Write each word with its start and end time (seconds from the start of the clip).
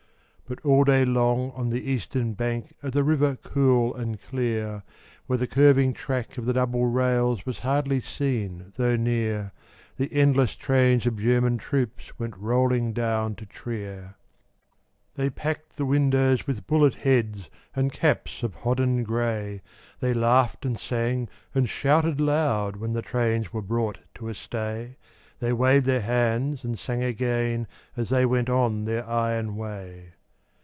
But 0.51 0.65
all 0.65 0.83
day 0.83 1.05
long 1.05 1.51
on 1.51 1.69
the 1.69 1.89
eastern 1.89 2.33
bank 2.33 2.75
Of 2.83 2.91
the 2.91 3.05
river 3.05 3.37
cool 3.41 3.95
and 3.95 4.21
clear, 4.21 4.83
Where 5.25 5.37
the 5.37 5.47
curving 5.47 5.93
track 5.93 6.37
of 6.37 6.43
the 6.45 6.51
double 6.51 6.87
rails 6.87 7.45
Was 7.45 7.59
hardly 7.59 8.01
seen 8.01 8.73
though 8.75 8.97
near, 8.97 9.53
The 9.95 10.11
endless 10.13 10.55
trains 10.55 11.05
of 11.05 11.17
German 11.17 11.57
troops 11.57 12.19
Went 12.19 12.35
rolling 12.35 12.91
down 12.91 13.35
to 13.35 13.45
Trier. 13.45 14.15
They 15.15 15.29
packed 15.29 15.77
the 15.77 15.85
windows 15.85 16.45
with 16.45 16.67
bullet 16.67 16.95
heads 16.95 17.49
And 17.73 17.93
caps 17.93 18.43
of 18.43 18.55
hodden 18.55 19.03
gray; 19.05 19.61
They 20.01 20.13
laughed 20.13 20.65
and 20.65 20.77
sang 20.77 21.29
and 21.55 21.69
shouted 21.69 22.19
loud 22.19 22.75
When 22.75 22.91
the 22.91 23.01
trains 23.01 23.53
were 23.53 23.61
brought 23.61 23.99
to 24.15 24.27
a 24.27 24.33
stay; 24.33 24.97
They 25.39 25.53
waved 25.53 25.85
their 25.85 26.01
hands 26.01 26.65
and 26.65 26.77
sang 26.77 27.03
again 27.03 27.67
As 27.95 28.09
they 28.09 28.25
went 28.25 28.49
on 28.49 28.83
their 28.83 29.07
iron 29.09 29.55
way. 29.55 30.11